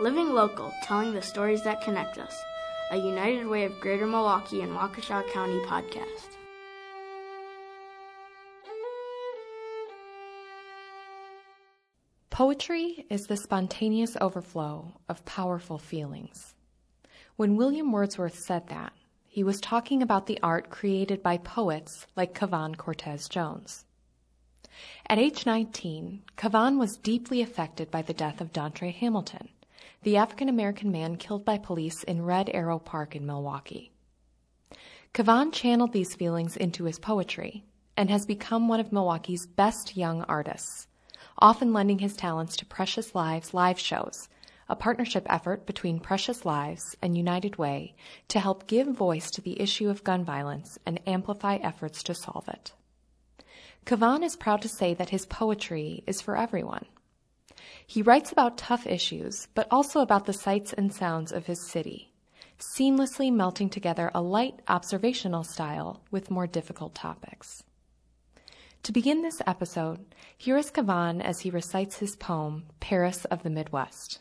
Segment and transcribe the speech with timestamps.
[0.00, 2.34] Living Local, telling the stories that connect us.
[2.92, 6.36] A United Way of Greater Milwaukee and Waukesha County podcast.
[12.30, 16.54] Poetry is the spontaneous overflow of powerful feelings.
[17.36, 18.94] When William Wordsworth said that,
[19.28, 23.84] he was talking about the art created by poets like Kavon Cortez Jones.
[25.06, 29.50] At age 19, Kavon was deeply affected by the death of Dontre Hamilton,
[30.02, 33.92] the African American man killed by police in Red Arrow Park in Milwaukee.
[35.14, 37.64] Kavon channeled these feelings into his poetry
[37.96, 40.88] and has become one of Milwaukee's best young artists,
[41.38, 44.28] often lending his talents to Precious Lives live shows,
[44.68, 47.94] a partnership effort between Precious Lives and United Way
[48.28, 52.48] to help give voice to the issue of gun violence and amplify efforts to solve
[52.48, 52.72] it.
[53.86, 56.86] Kavon is proud to say that his poetry is for everyone.
[57.86, 62.12] He writes about tough issues, but also about the sights and sounds of his city,
[62.58, 67.64] seamlessly melting together a light observational style with more difficult topics.
[68.84, 73.50] To begin this episode, here is Kavon as he recites his poem, Paris of the
[73.50, 74.18] Midwest.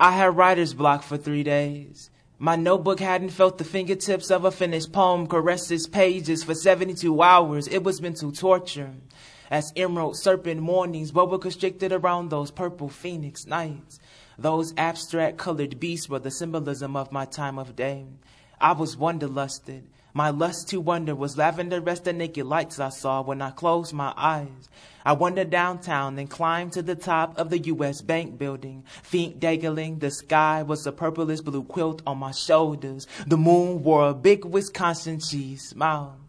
[0.00, 2.10] I had writer's block for three days.
[2.38, 7.22] My notebook hadn't felt the fingertips of a finished poem caress its pages for 72
[7.22, 7.68] hours.
[7.68, 8.94] It was mental torture.
[9.52, 14.00] As emerald serpent mornings boa constricted around those purple phoenix nights.
[14.38, 18.06] Those abstract colored beasts were the symbolism of my time of day.
[18.58, 19.82] I was wanderlusted.
[20.14, 23.92] My lust to wonder was lavender rest the naked lights I saw when I closed
[23.92, 24.70] my eyes.
[25.04, 28.00] I wandered downtown and climbed to the top of the U.S.
[28.00, 28.84] Bank building.
[29.02, 33.06] Feet dangling, the sky was a purplish blue quilt on my shoulders.
[33.26, 36.21] The moon wore a big Wisconsin cheese smile.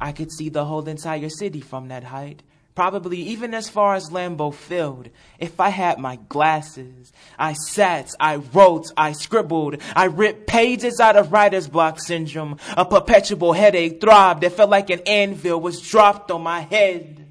[0.00, 2.42] I could see the whole entire city from that height
[2.74, 7.12] probably even as far as Lambeau Field, if I had my glasses.
[7.38, 12.58] I sat, I wrote, I scribbled, I ripped pages out of writer's block syndrome.
[12.76, 14.44] A perpetual headache throbbed.
[14.44, 17.26] It felt like an anvil was dropped on my head.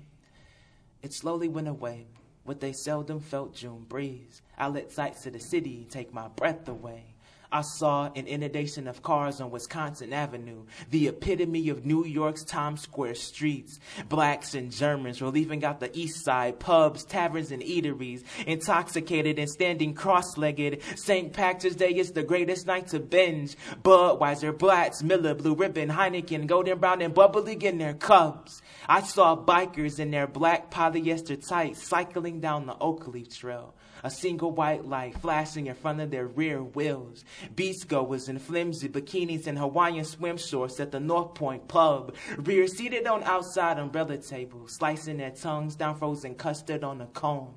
[1.02, 2.06] It slowly went away
[2.46, 4.42] with a seldom felt June breeze.
[4.58, 7.06] I let sights of the city take my breath away.
[7.54, 12.82] I saw an inundation of cars on Wisconsin Avenue, the epitome of New York's Times
[12.82, 13.78] Square streets.
[14.08, 19.50] Blacks and Germans were leaving out the east side, pubs, taverns, and eateries, intoxicated and
[19.50, 20.82] standing cross legged.
[20.96, 21.34] St.
[21.34, 23.58] Patrick's Day is the greatest night to binge.
[23.84, 28.62] Budweiser, Blatz, Miller, Blue Ribbon, Heineken, Golden Brown, and Bubbly in their cups.
[28.88, 33.74] I saw bikers in their black polyester tights cycling down the Oak Leaf Trail
[34.04, 37.24] a single white light flashing in front of their rear wheels.
[37.56, 43.08] Beachgoers in flimsy bikinis and Hawaiian swim shorts at the North Point pub, rear seated
[43.08, 47.54] on outside umbrella tables, slicing their tongues down frozen custard on a cone.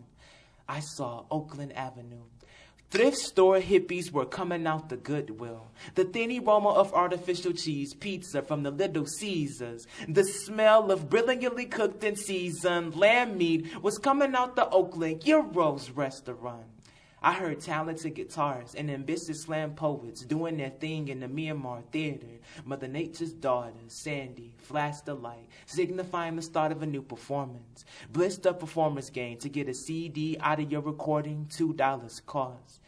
[0.68, 2.22] I saw Oakland Avenue,
[2.94, 5.66] Thrift store hippies were coming out the Goodwill.
[5.96, 9.88] The thin aroma of artificial cheese pizza from the Little Caesars.
[10.08, 15.90] The smell of brilliantly cooked and seasoned lamb meat was coming out the Oakland Gyros
[15.90, 16.66] restaurant.
[17.24, 22.26] I heard talented guitarists and ambitious slam poets doing their thing in the Miramar theater.
[22.66, 27.86] Mother Nature's daughter, Sandy, flashed a light, signifying the start of a new performance.
[28.12, 32.80] Blissed up performance game to get a CD out of your recording, $2 cost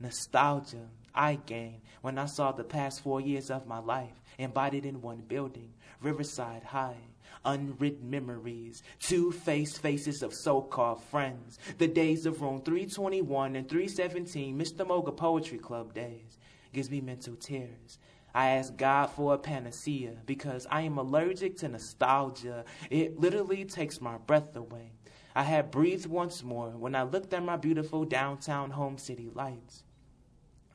[0.00, 5.02] nostalgia I gained when I saw the past four years of my life embodied in
[5.02, 7.11] one building, Riverside High.
[7.44, 11.58] Unwritten memories, two faced faces of so called friends.
[11.78, 14.86] The days of room 321 and 317, Mr.
[14.86, 16.38] Moga Poetry Club days,
[16.72, 17.98] gives me mental tears.
[18.34, 22.64] I ask God for a panacea because I am allergic to nostalgia.
[22.90, 24.92] It literally takes my breath away.
[25.34, 29.84] I had breathed once more when I looked at my beautiful downtown home city lights.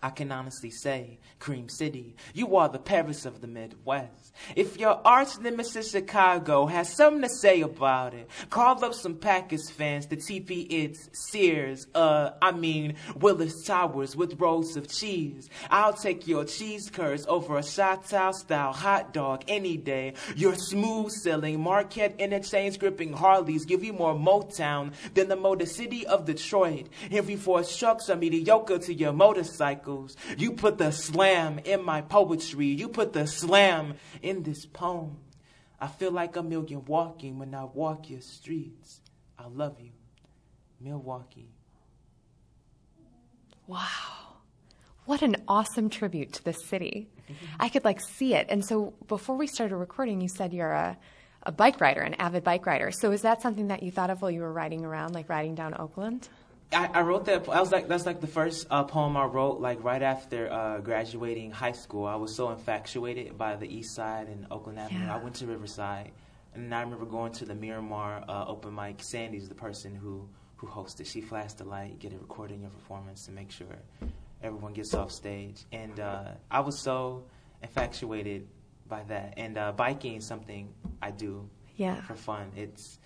[0.01, 4.33] I can honestly say, Cream City, you are the Paris of the Midwest.
[4.55, 9.71] If your arch nemesis Chicago has something to say about it, call up some Packers
[9.71, 15.49] fans to TP its Sears, uh, I mean Willis Towers with rolls of cheese.
[15.71, 20.13] I'll take your cheese curds over a Chateau style hot dog any day.
[20.35, 26.05] Your smooth selling Marquette interchange gripping Harleys give you more Motown than the Motor City
[26.05, 26.87] of Detroit.
[27.09, 29.86] Henry Ford trucks are mediocre to your motorcycle.
[30.37, 32.67] You put the slam in my poetry.
[32.67, 35.17] You put the slam in this poem.
[35.79, 39.01] I feel like a million walking when I walk your streets.
[39.37, 39.91] I love you,
[40.81, 41.49] Milwaukee.
[43.67, 44.37] Wow.
[45.05, 47.09] What an awesome tribute to the city.
[47.31, 47.45] Mm-hmm.
[47.59, 48.47] I could like see it.
[48.49, 50.97] And so before we started recording, you said you're a,
[51.43, 52.91] a bike rider, an avid bike rider.
[52.91, 55.55] So is that something that you thought of while you were riding around, like riding
[55.55, 56.27] down Oakland?
[56.73, 57.47] I, I wrote that.
[57.47, 60.79] I was like, that's like the first uh, poem I wrote, like right after uh,
[60.79, 62.05] graduating high school.
[62.05, 65.05] I was so infatuated by the East Side and Oakland Avenue.
[65.05, 65.15] Yeah.
[65.15, 66.11] I went to Riverside,
[66.53, 69.01] and I remember going to the Miramar uh, open mic.
[69.01, 70.27] Sandy's the person who
[70.57, 71.05] who hosted.
[71.05, 73.67] She flashed the light, get a recording of your performance to make sure
[74.43, 75.63] everyone gets off stage.
[75.71, 77.23] And uh, I was so
[77.61, 78.47] infatuated
[78.89, 79.35] by that.
[79.37, 82.01] And uh, biking is something I do Yeah.
[82.01, 82.51] for fun.
[82.55, 82.97] It's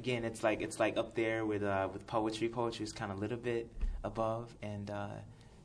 [0.00, 2.48] again, it's like it's like up there with uh, with poetry.
[2.48, 3.68] Poetry is kind of a little bit
[4.02, 5.18] above, and uh,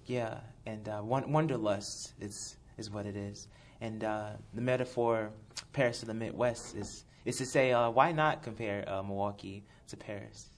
[0.07, 3.47] yeah, and uh, won- wanderlust is is what it is.
[3.79, 5.31] And uh, the metaphor,
[5.71, 9.95] Paris to the Midwest, is is to say, uh, why not compare uh, Milwaukee to
[9.95, 10.49] Paris?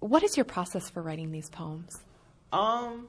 [0.00, 2.00] What is your process for writing these poems?
[2.52, 3.06] Um,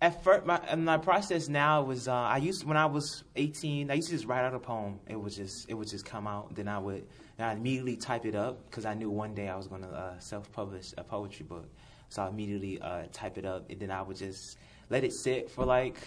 [0.00, 3.90] at first, my my process now was uh, I used when I was 18.
[3.90, 5.00] I used to just write out a poem.
[5.08, 6.54] It would just it would just come out.
[6.54, 7.06] Then I would
[7.36, 9.88] then I immediately type it up because I knew one day I was going to
[9.88, 11.68] uh, self-publish a poetry book.
[12.10, 14.56] So I immediately uh, type it up, and then I would just
[14.88, 15.98] let it sit for like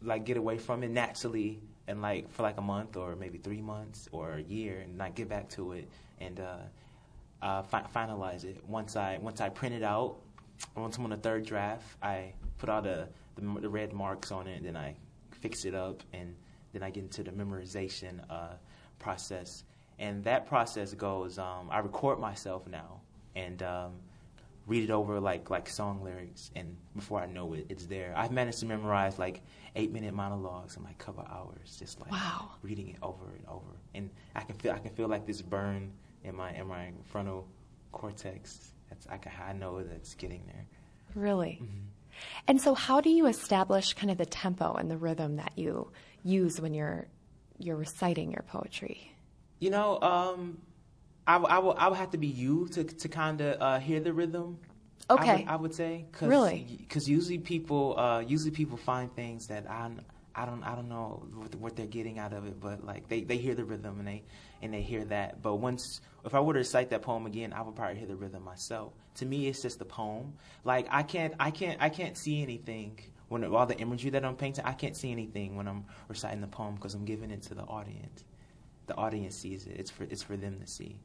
[0.00, 3.62] like get away from it naturally, and like for like a month or maybe three
[3.62, 5.88] months or a year, and not get back to it
[6.20, 6.40] and
[7.44, 8.62] uh, fi- finalize it.
[8.68, 10.18] Once I once I print it out,
[10.76, 14.46] once I'm on the third draft, I put all the, the the red marks on
[14.46, 14.94] it, and then I
[15.30, 16.34] fix it up, and
[16.72, 18.54] then I get into the memorization uh,
[18.98, 19.64] process.
[19.98, 23.00] And that process goes, um, I record myself now
[23.36, 23.92] and um,
[24.66, 28.12] read it over like like song lyrics, and before I know it, it's there.
[28.16, 29.42] I've managed to memorize like
[29.76, 32.50] eight minute monologues in like a couple hours, just like Wow.
[32.62, 35.92] reading it over and over, and I can feel I can feel like this burn
[36.24, 37.46] in my in my frontal
[37.92, 38.72] cortex.
[38.88, 40.66] That's I can I know that it's getting there.
[41.14, 41.60] Really?
[41.62, 41.86] Mm-hmm.
[42.46, 45.90] And so, how do you establish kind of the tempo and the rhythm that you
[46.22, 47.06] use when you're
[47.58, 49.10] you're reciting your poetry?
[49.60, 50.58] You know, um,
[51.26, 54.00] I, I, will, I would have to be you to to kind of uh, hear
[54.00, 54.58] the rhythm.
[55.10, 55.36] I Okay.
[55.38, 56.66] would, I would say cause, Really?
[56.78, 59.90] because usually people uh, usually people find things that I
[60.34, 63.22] I don't I don't know what, what they're getting out of it, but like they,
[63.22, 64.22] they hear the rhythm and they
[64.62, 65.42] and they hear that.
[65.42, 68.16] But once if I were to recite that poem again, I would probably hear the
[68.16, 68.92] rhythm myself.
[69.16, 70.34] To me, it's just a poem.
[70.64, 72.98] Like I can't I can't I can't see anything
[73.28, 74.64] when all the imagery that I'm painting.
[74.64, 77.62] I can't see anything when I'm reciting the poem because I'm giving it to the
[77.62, 78.24] audience.
[78.86, 79.76] The audience sees it.
[79.78, 80.98] It's for it's for them to see.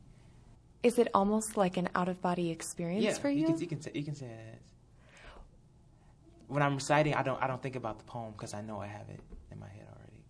[0.82, 3.46] Is it almost like an out of body experience yeah, for you?
[3.46, 4.79] can you can say, you can say is.
[6.50, 8.88] When I'm reciting, I don't I don't think about the poem because I know I
[8.88, 10.24] have it in my head already.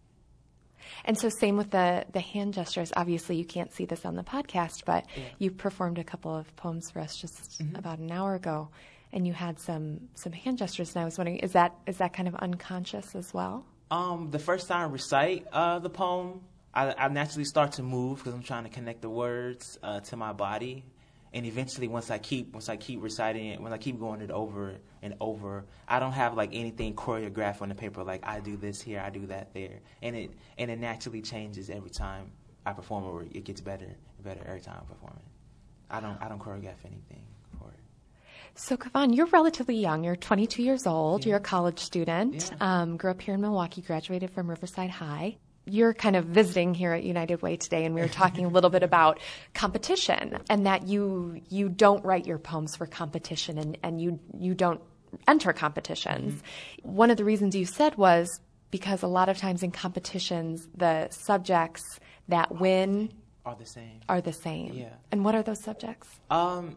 [1.06, 2.92] And so, same with the the hand gestures.
[2.96, 5.24] Obviously, you can't see this on the podcast, but Yeah.
[5.40, 7.78] you performed a couple of poems for us just Mhm.
[7.78, 8.70] about an hour ago,
[9.14, 10.94] and you had some some hand gestures.
[10.96, 13.66] And I was wondering, is that is that kind of unconscious as well?
[13.92, 16.42] Um, the first time I recite uh, the poem,
[16.74, 20.18] I, I naturally start to move because I'm trying to connect the words uh, to
[20.18, 20.84] my body,
[21.34, 24.32] and eventually, once I keep once I keep reciting it, when I keep going it
[24.32, 28.04] over and over, I don't have like anything choreographed on the paper.
[28.04, 31.70] Like I do this here, I do that there, and it and it naturally changes
[31.70, 32.32] every time
[32.66, 35.32] I perform, or it gets better and better every time I perform it.
[35.92, 37.26] I don't I don't choreograph anything
[37.60, 37.80] for it.
[38.56, 40.04] So, Kavon, you're relatively young.
[40.04, 41.24] You're 22 years old.
[41.26, 41.30] Yeah.
[41.30, 42.52] You're a college student.
[42.52, 42.82] Yeah.
[42.82, 43.82] Um, grew up here in Milwaukee.
[43.82, 45.38] Graduated from Riverside High.
[45.70, 48.70] You're kind of visiting here at United Way today, and we were talking a little
[48.70, 49.20] bit about
[49.54, 54.54] competition and that you you don't write your poems for competition, and, and you you
[54.54, 54.82] don't
[55.28, 56.42] enter competitions.
[56.84, 58.40] One of the reasons you said was
[58.72, 63.12] because a lot of times in competitions, the subjects that win
[63.46, 64.00] Are the same.
[64.08, 64.74] are the same.
[64.74, 64.94] Yeah.
[65.12, 66.08] And what are those subjects?
[66.30, 66.76] Um,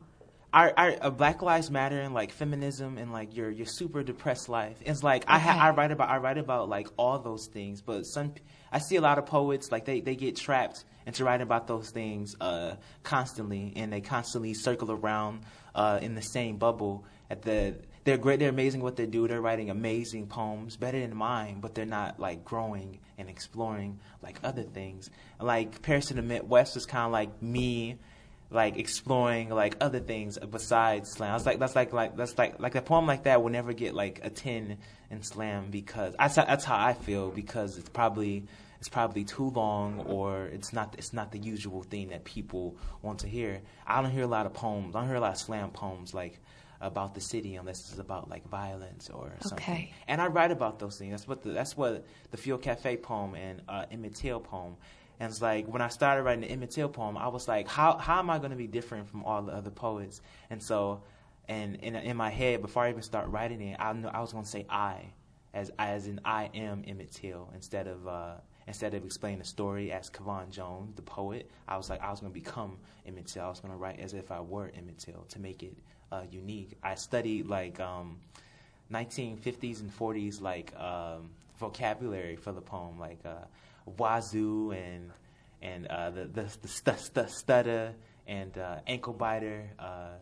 [0.55, 4.49] our, our uh, Black Lives Matter and like feminism and like your your super depressed
[4.49, 4.77] life.
[4.85, 8.03] It's like I ha- I write about I write about like all those things, but
[8.05, 8.35] some
[8.73, 11.91] I see a lot of poets like they they get trapped into writing about those
[11.91, 15.43] things uh, constantly, and they constantly circle around
[15.75, 17.05] uh, in the same bubble.
[17.31, 19.29] At the they're great, they're amazing what they do.
[19.29, 24.39] They're writing amazing poems, better than mine, but they're not like growing and exploring like
[24.43, 25.11] other things.
[25.41, 27.99] Like Paris to the Midwest was kind of like me
[28.53, 31.31] like exploring like other things besides slam.
[31.31, 33.73] I was like that's like like that's like like a poem like that will never
[33.73, 34.79] get like a ten
[35.11, 38.45] in slam because that's that's how I feel because it's probably
[38.83, 43.21] it's probably too long or it's not it's not the usual thing that people want
[43.21, 43.63] to hear.
[43.87, 44.97] I don't hear a lot of poems.
[44.97, 46.41] I don't hear a lot of slam poems like
[46.81, 49.59] about the city unless it's about like violence or something.
[49.59, 49.95] Okay.
[50.09, 51.13] And I write about those things.
[51.13, 54.75] That's what the, that's what the Fuel Cafe poem and uh, Emmett Till poem.
[55.21, 57.99] And it's like when I started writing the Emmett Till poem, I was like, how
[57.99, 60.23] how am I going to be different from all the other poets?
[60.51, 61.05] And so,
[61.47, 64.33] and in in my head, before I even start writing it, I knew I was
[64.33, 65.13] going to say I,
[65.55, 68.35] as as in I am Emmett Till instead of uh,
[68.67, 72.21] instead of explaining the story as Kavon Jones, the poet, I was like, I was
[72.21, 73.45] going to become Emmett Till.
[73.45, 75.77] I was going to write as if I were Emmett Till to make it
[76.11, 76.77] uh, unique.
[76.83, 78.19] I studied like um,
[78.93, 83.45] 1950s and 40s like um, vocabulary for the poem, like uh,
[83.99, 85.11] wazoo and
[85.61, 87.95] and uh, the the, the st- st- stutter
[88.27, 90.15] and uh, ankle biter, uh,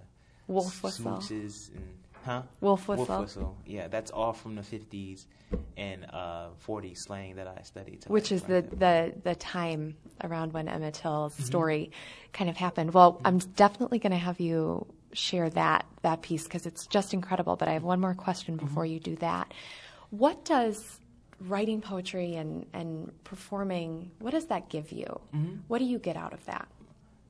[0.46, 1.94] wolf whistle, smooches and
[2.24, 3.06] huh wolf whistle.
[3.06, 3.56] wolf whistle.
[3.66, 5.24] Yeah, that's all from the 50s
[5.76, 8.04] and uh, 40s slang that I studied.
[8.06, 11.44] which is the, the the time around when Emmett Till's Mm-hmm.
[11.44, 11.90] story
[12.32, 12.92] kind of happened.
[12.94, 17.56] Well, I'm definitely going to have you share that that piece because it's just incredible.
[17.56, 18.66] But I have one more question Mm-hmm.
[18.66, 19.52] before you do that.
[20.10, 20.98] What does
[21.40, 25.06] writing poetry and and performing what does that give you?
[25.34, 25.56] Mm-hmm.
[25.68, 26.68] What do you get out of that?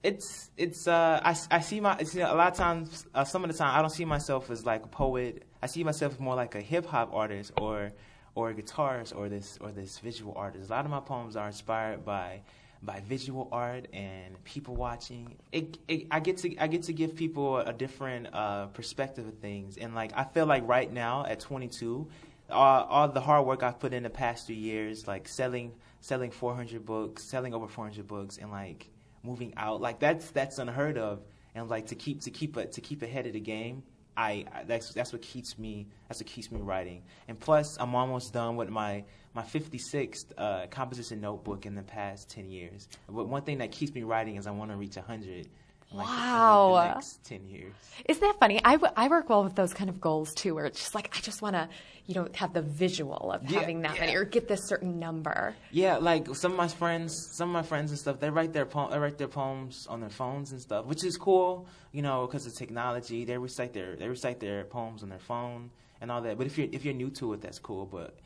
[0.03, 3.45] It's it's uh I, I see my you know, a lot of times uh, some
[3.45, 5.45] of the time I don't see myself as like a poet.
[5.63, 7.93] I see myself more like a hip hop artist or
[8.35, 10.71] or a guitarist or this or this visual artist.
[10.71, 12.41] A lot of my poems are inspired by
[12.83, 15.37] by visual art and people watching.
[15.53, 19.39] It, it I get to I get to give people a different uh, perspective of
[19.39, 19.77] things.
[19.77, 22.09] And like I feel like right now at 22,
[22.49, 26.31] all, all the hard work I've put in the past two years, like selling selling
[26.31, 28.89] 400 books, selling over 400 books, and like
[29.23, 31.21] moving out, like that's that's unheard of.
[31.55, 33.83] And like to keep to keep a, to keep ahead of the game,
[34.17, 37.03] I, I that's that's what keeps me that's what keeps me writing.
[37.27, 42.31] And plus, I'm almost done with my my 56th uh, composition notebook in the past
[42.31, 42.89] 10 years.
[43.09, 45.49] But one thing that keeps me writing is I want to reach 100.
[45.93, 46.71] Like, Wow.
[46.73, 47.73] like the next 10 years.
[48.09, 48.61] Isn't that funny?
[48.65, 51.11] I, w- I work well with those kind of goals too, where it's just like
[51.17, 51.69] I just want to,
[52.07, 54.01] you know, have the visual of Yeah, having that yeah.
[54.03, 55.55] many or get this certain number.
[55.73, 58.67] Yeah, like some of my friends, some of my friends and stuff, they write their
[58.67, 62.27] po- they write their poems on their phones and stuff, which is cool, you know,
[62.27, 63.25] because of technology.
[63.25, 65.71] They recite their they recite their poems on their phone
[66.01, 66.39] and all that.
[66.39, 67.85] But if you're if you're new to it, that's cool.
[67.85, 68.17] But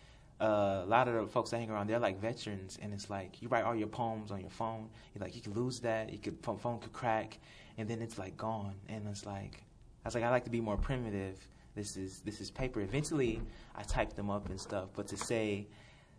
[0.41, 3.41] uh, a lot of the folks that hang around, they're like veterans, and it's like
[3.41, 4.89] you write all your poems on your phone.
[5.15, 7.39] You like you could lose that, you could phone could crack,
[7.79, 8.75] and then it's like gone.
[8.89, 9.63] And it's like
[10.05, 11.37] I was like I like to be more primitive.
[11.75, 12.81] This is this is paper.
[12.81, 13.41] Eventually,
[13.75, 14.89] I type them up and stuff.
[14.95, 15.69] But to say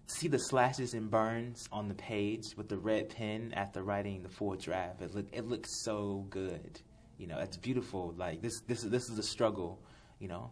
[0.08, 4.30] see the slashes and burns on the page with the red pen after writing the
[4.30, 5.02] full draft.
[5.02, 6.80] It look it looks so good.
[7.18, 8.14] You know, it's beautiful.
[8.18, 9.82] Like this this is this is a struggle,
[10.20, 10.52] you know.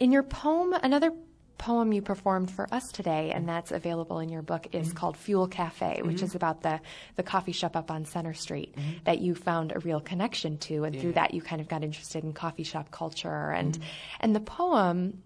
[0.00, 1.12] In your poem, another
[1.58, 4.96] poem you performed for us today, and that's available in your book, is mm-hmm.
[4.96, 6.24] called Fuel Cafe, which mm-hmm.
[6.24, 6.80] is about the,
[7.16, 8.90] the coffee shop up on Center Street mm-hmm.
[9.04, 10.84] that you found a real connection to.
[10.84, 13.50] And through that, you kind of got interested in coffee shop culture.
[13.50, 13.78] And,
[14.20, 15.22] and the poem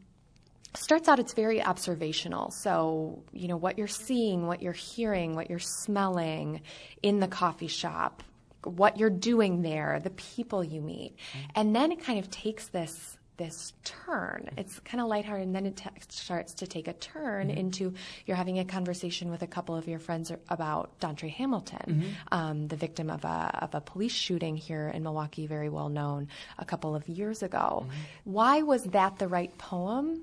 [0.75, 2.51] starts out it's very observational.
[2.51, 6.61] So you know what you're seeing what you're hearing what you're smelling
[7.03, 8.23] in the coffee shop
[8.63, 11.17] what you're doing there the people you meet.
[11.55, 14.51] And then it kind of takes this this turn.
[14.57, 18.37] It's kind of lighthearted and then it t- starts to take a turn into you're
[18.37, 23.11] having a conversation with a couple of your friends about Dontre Hamilton um, the victim
[23.11, 26.29] of a, of a police shooting here in Milwaukee very well known
[26.59, 27.87] a couple of years ago.
[28.25, 30.23] Why was that the right poem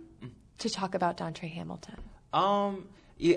[0.59, 1.95] to talk about Dontre Hamilton.
[2.31, 2.87] Um,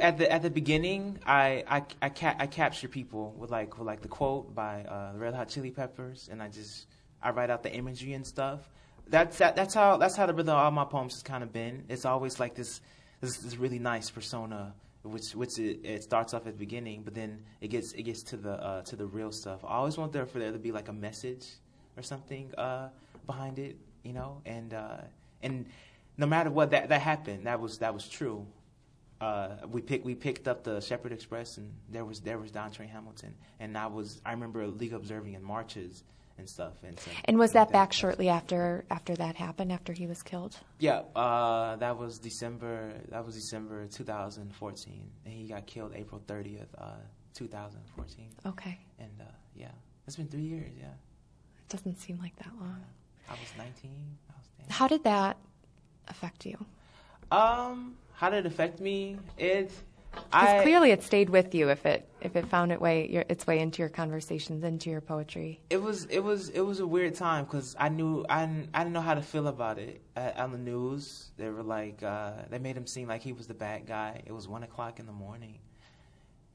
[0.00, 3.87] at the at the beginning, I I I, ca- I capture people with like with
[3.87, 6.87] like the quote by uh, the Red Hot Chili Peppers, and I just
[7.23, 8.71] I write out the imagery and stuff.
[9.08, 11.52] That's that, that's how that's how the rhythm of all my poems has kind of
[11.52, 11.84] been.
[11.88, 12.80] It's always like this
[13.20, 17.14] this, this really nice persona, which which it, it starts off at the beginning, but
[17.14, 19.64] then it gets it gets to the uh, to the real stuff.
[19.64, 21.46] I always want there for there to be like a message
[21.96, 22.88] or something uh,
[23.26, 24.98] behind it, you know, and uh,
[25.42, 25.66] and
[26.16, 28.46] no matter what that that happened, that was that was true.
[29.20, 32.88] Uh, we picked we picked up the Shepherd Express, and there was there was Dontre
[32.88, 36.02] Hamilton, and I was I remember league observing in marches
[36.38, 36.74] and stuff.
[36.82, 40.56] And so, And was that back shortly after after that happened, after he was killed?
[40.78, 42.92] Yeah, uh, that was December.
[43.10, 46.90] That was December 2014, and he got killed April 30th, uh,
[47.34, 48.28] 2014.
[48.46, 48.78] Okay.
[48.98, 49.24] And uh,
[49.54, 49.68] yeah,
[50.06, 50.72] it's been three years.
[50.78, 52.82] Yeah, It doesn't seem like that long.
[53.28, 53.90] I was 19.
[54.30, 54.66] I was 10.
[54.70, 55.36] How did that
[56.08, 56.56] affect you?
[57.30, 59.18] Um, how did it affect me?
[59.38, 59.70] It.
[60.16, 63.25] Because I clearly it stayed with you if it if it found it way your,
[63.28, 65.61] its way into your conversations, into your poetry.
[65.70, 68.80] it was it was it was a weird time because I knew I didn't, I
[68.80, 70.02] didn't know how to feel about it.
[70.16, 73.46] Uh, on the news, they were like uh, they made him seem like he was
[73.46, 74.23] the bad guy.
[74.26, 75.58] It was one o'clock in the morning,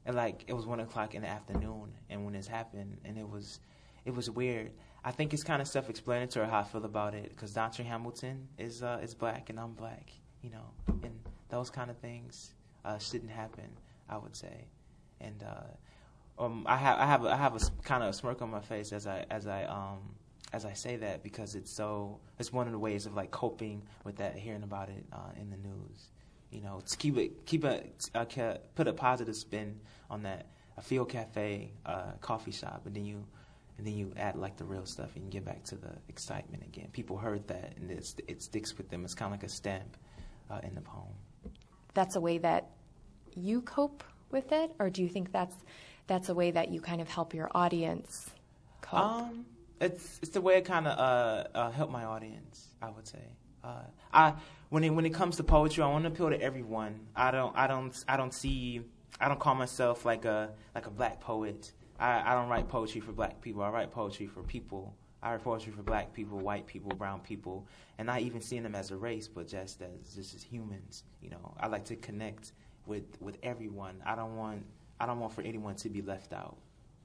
[0.04, 3.28] and like it was one o'clock in the afternoon, and when this happened, and it
[3.28, 3.60] was
[4.04, 4.72] it was weird.
[5.04, 8.82] I think it's kind of self-explanatory how I feel about it because Dontre Hamilton is
[8.82, 10.10] uh, is black and I'm black,
[10.42, 10.70] you know,
[11.02, 13.68] and those kind of things uh, shouldn't happen.
[14.08, 14.66] I would say,
[15.20, 18.50] and uh, um, I have I have I have a kind of a smirk on
[18.50, 20.16] my face as I as I um
[20.52, 23.82] as I say that because it's so it's one of the ways of like coping
[24.04, 26.10] with that hearing about it uh, in the news,
[26.50, 27.82] You know, to keep it, keep a,
[28.14, 28.24] uh,
[28.74, 30.46] put a positive spin on that.
[30.78, 33.26] A Fuel Cafe, uh, coffee shop, and then you,
[33.76, 36.62] and then you add like the real stuff, and you get back to the excitement
[36.62, 36.88] again.
[36.92, 39.04] People heard that, and it sticks with them.
[39.04, 39.98] It's kind of like a stamp
[40.50, 41.12] uh, in the poem.
[41.94, 42.70] That's a way that
[43.34, 45.54] you cope with it, or do you think that's
[46.06, 48.30] that's a way that you kind of help your audience
[48.80, 49.00] cope?
[49.00, 49.46] Um,
[49.80, 52.68] it's it's the way I kind of uh, uh, help my audience.
[52.80, 53.22] I would say.
[53.62, 53.82] Uh,
[54.12, 54.34] I
[54.70, 57.00] when it when it comes to poetry, I want to appeal to everyone.
[57.14, 58.82] I don't I don't I don't see
[59.20, 61.72] I don't call myself like a like a black poet.
[61.98, 63.62] I, I don't write poetry for black people.
[63.62, 64.94] I write poetry for people.
[65.22, 67.66] I write poetry for black people, white people, brown people,
[67.98, 71.04] and not even seeing them as a race, but just as just as humans.
[71.20, 72.52] You know, I like to connect
[72.86, 74.02] with with everyone.
[74.04, 74.64] I don't want
[74.98, 76.56] I don't want for anyone to be left out.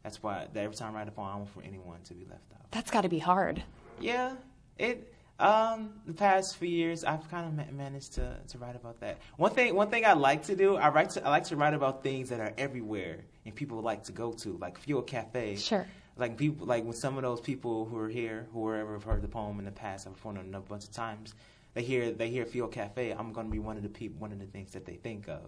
[0.04, 2.52] That's why every time I write a poem, I want for anyone to be left
[2.54, 2.72] out.
[2.72, 3.62] That's got to be hard.
[4.00, 4.36] Yeah,
[4.78, 5.14] it.
[5.40, 9.20] Um, the past few years, I've kind of ma- managed to, to write about that.
[9.36, 11.76] One thing, one thing I like to do, I write to, I like to write
[11.76, 15.58] about things that are everywhere and people like to go to, like Fuel Cafe.
[15.58, 15.86] Sure.
[16.18, 19.22] Like people, like when some of those people who are here, who ever have heard
[19.22, 21.36] the poem in the past, I've performed it a bunch of times.
[21.74, 23.12] They hear, they hear Fuel Cafe.
[23.12, 25.28] I'm going to be one of the people, one of the things that they think
[25.28, 25.42] of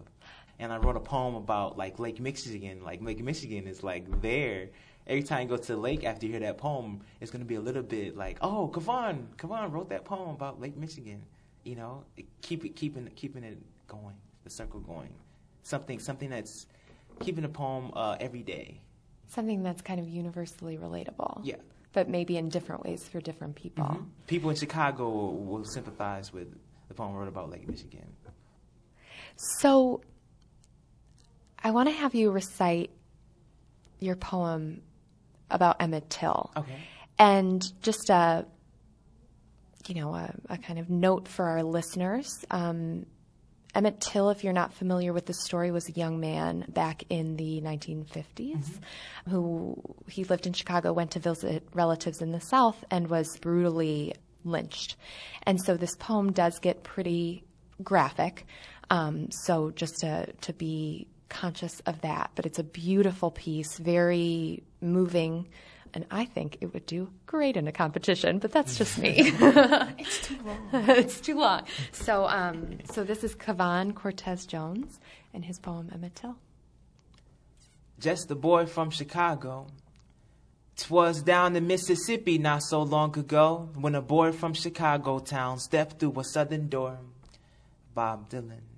[0.60, 2.84] and I wrote a poem about like Lake Michigan.
[2.84, 4.68] Like Lake Michigan is like there.
[5.06, 7.54] Every time you go to the lake after you hear that poem, it's gonna be
[7.54, 11.22] a little bit like, oh, Kavon, Kavon wrote that poem about Lake Michigan.
[11.64, 12.04] You know,
[12.42, 13.58] keep it keeping keeping it
[13.88, 15.08] going, the circle going.
[15.62, 16.66] Something something that's
[17.20, 18.80] keeping the poem uh, every day.
[19.30, 21.40] Something that's kind of universally relatable.
[21.44, 21.56] Yeah.
[21.92, 23.84] But maybe in different ways for different people.
[23.84, 24.04] Mm-hmm.
[24.26, 26.48] People in Chicago will, will sympathize with
[26.88, 28.06] the poem I wrote about Lake Michigan.
[29.36, 30.02] So
[31.62, 32.90] I want to have you recite
[34.00, 34.82] your poem
[35.50, 36.50] about Emmett Till.
[36.56, 36.76] Okay.
[37.18, 38.46] And just a,
[39.86, 42.28] you know, a, a kind of note for our listeners.
[42.50, 43.06] Um,
[43.74, 47.36] Emmett Till, if you're not familiar with the story, was a young man back in
[47.36, 49.30] the 1950s mm-hmm.
[49.30, 54.14] who he lived in Chicago, went to visit relatives in the South, and was brutally
[54.44, 54.96] lynched.
[55.44, 57.44] And so this poem does get pretty
[57.82, 58.46] graphic.
[58.90, 62.30] Um, so just to to be conscious of that.
[62.34, 65.48] But it's a beautiful piece, very moving.
[65.92, 69.14] And I think it would do great in a competition, but that's just me.
[69.18, 70.68] it's too long.
[70.88, 71.62] it's too long.
[71.92, 75.00] So, um, so this is Kavon Cortez Jones
[75.34, 76.36] and his poem Emmett Till.
[77.98, 79.66] Just a boy from Chicago.
[80.76, 85.98] Twas down the Mississippi not so long ago when a boy from Chicago town stepped
[85.98, 86.98] through a southern door.
[87.94, 88.69] Bob Dylan.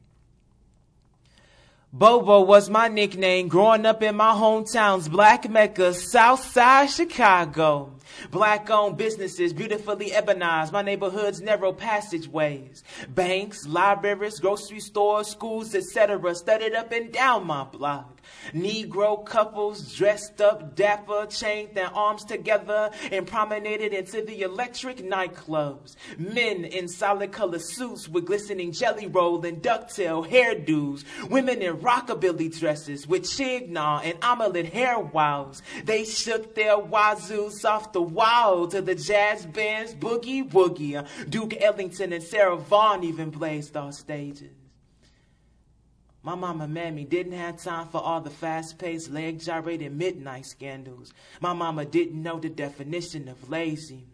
[1.95, 7.93] Bobo was my nickname growing up in my hometown's Black Mecca, Southside Chicago.
[8.31, 12.83] Black owned businesses beautifully ebonized my neighborhood's narrow passageways.
[13.11, 16.35] Banks, libraries, grocery stores, schools, etc.
[16.35, 18.12] studded up and down my block.
[18.53, 25.97] Negro couples dressed up dapper, chained their arms together and promenaded into the electric nightclubs.
[26.19, 31.05] Men in solid color suits with glistening jelly roll and ducktail hairdos.
[31.29, 35.63] Women in rockabilly dresses with chignon and omelet hair wows.
[35.85, 41.07] They shook their wazoos off the wall to the jazz band's boogie woogie.
[41.29, 44.62] Duke Ellington and Sarah Vaughan even blazed off stages.
[46.25, 51.13] My mama mammy didn't have time for all the fast-paced, leg-gyrating midnight scandals.
[51.41, 54.07] My mama didn't know the definition of lazy.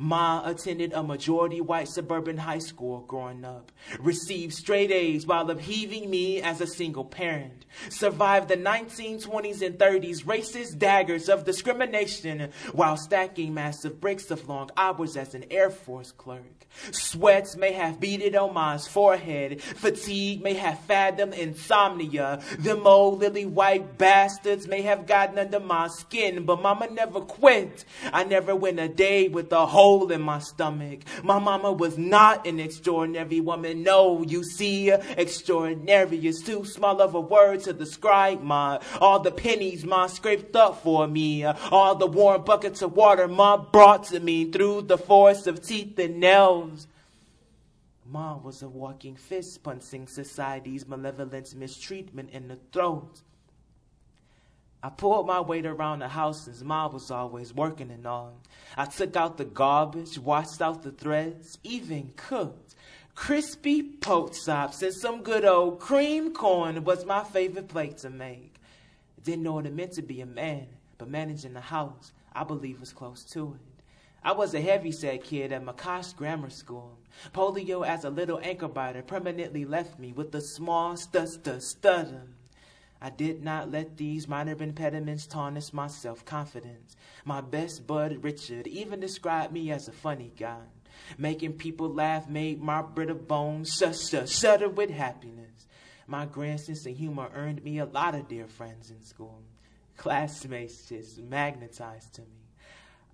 [0.00, 6.08] Ma attended a majority white suburban high school growing up, received straight A's while upheaving
[6.08, 12.96] me as a single parent, survived the 1920s and 30s racist daggers of discrimination while
[12.96, 16.66] stacking massive bricks of long hours as an Air Force clerk.
[16.92, 23.46] Sweats may have beaded on Ma's forehead, fatigue may have fathomed insomnia, them old lily
[23.46, 27.84] white bastards may have gotten under my skin, but mama never quit.
[28.12, 31.00] I never went a day with a whole hole in my stomach.
[31.22, 33.82] My mama was not an extraordinary woman.
[33.82, 39.30] No, you see, extraordinary is too small of a word to describe my all the
[39.30, 44.20] pennies ma scraped up for me, all the warm buckets of water ma brought to
[44.20, 46.86] me through the force of teeth and nails.
[48.04, 53.22] Ma was a walking fist punching society's malevolent mistreatment in the throat.
[54.80, 58.40] I pulled my weight around the house since mom was always working and all.
[58.76, 62.76] I took out the garbage, washed out the threads, even cooked.
[63.16, 68.54] Crispy pork chops and some good old cream corn was my favorite plate to make.
[69.24, 72.78] Didn't know what it meant to be a man, but managing the house, I believe,
[72.78, 73.82] was close to it.
[74.22, 76.98] I was a heavyset kid at McCosh Grammar School.
[77.32, 82.22] Polio as a little anchor biter permanently left me with a small stu stutter.
[83.00, 86.96] I did not let these minor impediments tarnish my self confidence.
[87.24, 90.62] My best bud, Richard, even described me as a funny guy.
[91.16, 95.66] Making people laugh made my brittle bones shudder, shudder with happiness.
[96.06, 99.42] My grand sense of humor earned me a lot of dear friends in school.
[99.96, 102.37] Classmates just magnetized to me.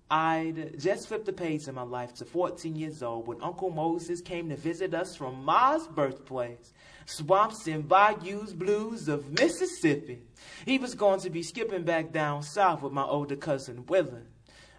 [0.09, 4.21] I'd just flipped the page in my life to 14 years old when Uncle Moses
[4.21, 6.73] came to visit us from Ma's birthplace,
[7.05, 10.21] swamps and bayous blues of Mississippi.
[10.63, 14.27] He was going to be skipping back down south with my older cousin Willard.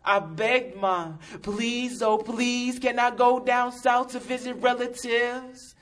[0.05, 5.75] I begged Ma, please, oh please, can I go down south to visit relatives?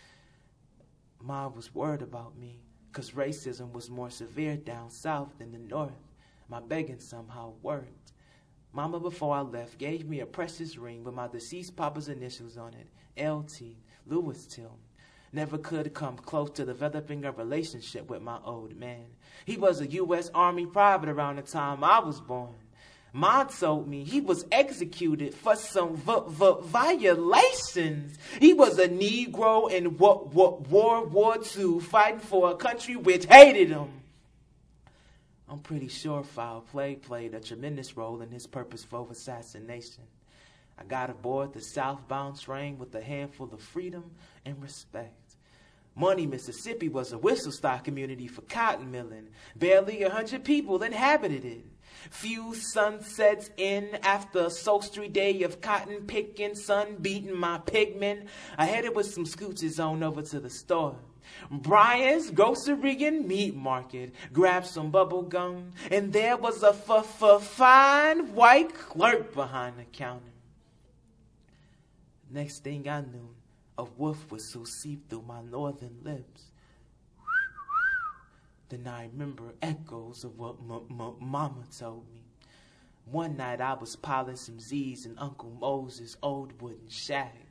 [1.21, 5.93] Ma was worried about me because racism was more severe down south than the north.
[6.49, 8.14] My begging somehow worked.
[8.75, 12.75] Mama, before I left, gave me a precious ring with my deceased papa's initials on
[12.75, 14.77] it, LT, Lewis Till.
[15.33, 19.07] Never could come close to developing a relationship with my old man.
[19.45, 20.29] He was a U.S.
[20.35, 22.55] Army private around the time I was born.
[23.13, 28.19] Ma told me he was executed for some v- v- violations.
[28.41, 33.27] He was a Negro in what, what World War II fighting for a country which
[33.27, 33.89] hated him.
[35.49, 40.05] I'm pretty sure foul play played a tremendous role in his purposeful assassination.
[40.79, 44.11] I got aboard the southbound train with a handful of freedom
[44.45, 45.37] and respect.
[45.97, 49.29] Money, Mississippi was a whistle stop community for cotton milling.
[49.55, 51.65] Barely a hundred people inhabited it.
[52.11, 58.29] Few sunsets in after a sultry day of cotton picking, sun beating my pigment.
[58.59, 60.97] I headed with some scooches on over to the store.
[61.51, 64.15] Bryant's grocery and meat market.
[64.33, 69.85] Grabbed some bubble gum, and there was a f- f- fine white clerk behind the
[69.85, 70.33] counter.
[72.31, 73.35] Next thing I knew,
[73.79, 76.51] a wolf whistle seeped through my northern lips.
[78.69, 82.23] Then I remember echoes of what m- m- Mama told me.
[83.05, 87.44] One night I was piling some Z's in Uncle Moses' old wooden shack.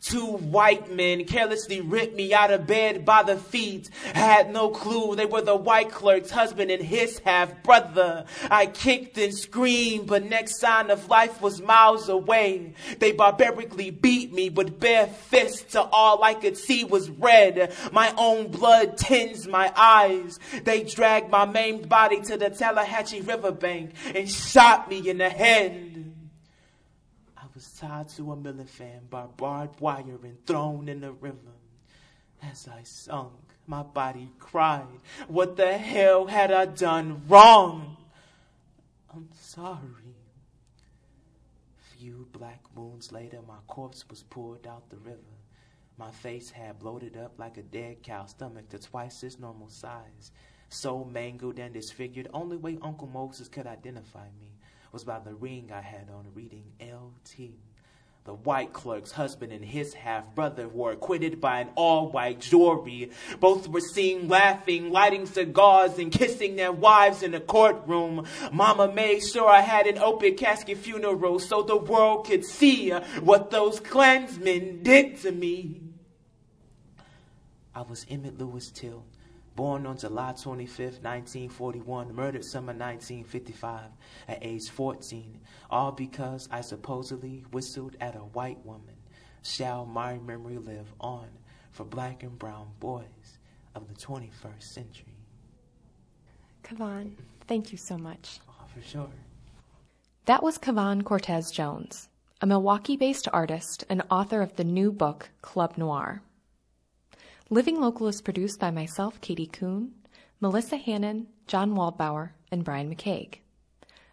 [0.00, 3.90] Two white men carelessly ripped me out of bed by the feet.
[4.14, 8.24] I had no clue they were the white clerk's husband and his half brother.
[8.50, 12.74] I kicked and screamed, but next sign of life was miles away.
[12.98, 17.72] They barbarically beat me with bare fists till all I could see was red.
[17.92, 20.38] My own blood tinged my eyes.
[20.64, 26.07] They dragged my maimed body to the Tallahatchie riverbank and shot me in the head
[27.78, 31.54] tied to a milling fan by barbed wire and thrown in the river.
[32.42, 33.32] As I sunk,
[33.66, 37.96] my body cried, What the hell had I done wrong?
[39.14, 40.16] I'm sorry.
[41.96, 45.18] Few black moons later, my corpse was pulled out the river.
[45.96, 50.32] My face had bloated up like a dead cow's stomach to twice its normal size.
[50.68, 54.58] So mangled and disfigured, only way Uncle Moses could identify me
[54.92, 57.50] was by the ring I had on reading LT.
[58.24, 63.10] The white clerk's husband and his half brother were acquitted by an all white jury.
[63.40, 68.26] Both were seen laughing, lighting cigars, and kissing their wives in the courtroom.
[68.52, 73.50] Mama made sure I had an open casket funeral so the world could see what
[73.50, 75.80] those Klansmen did to me.
[77.74, 79.04] I was Emmett Lewis Till
[79.58, 83.90] born on July 25, 1941, murdered summer 1955
[84.28, 88.94] at age 14, all because I supposedly whistled at a white woman.
[89.42, 91.26] Shall my memory live on
[91.72, 93.40] for black and brown boys
[93.74, 95.16] of the 21st century?
[96.62, 97.14] Kavon,
[97.48, 98.38] thank you so much.
[98.48, 99.10] Oh, for sure.
[100.26, 102.08] That was Kavon Cortez Jones,
[102.40, 106.22] a Milwaukee based artist and author of the new book, Club Noir.
[107.50, 109.92] Living Local is produced by myself, Katie Kuhn,
[110.38, 113.38] Melissa Hannon, John Waldbauer, and Brian McCaig.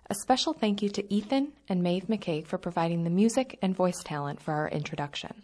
[0.10, 4.02] A special thank you to Ethan and Maeve McCaig for providing the music and voice
[4.06, 5.44] talent for our introduction.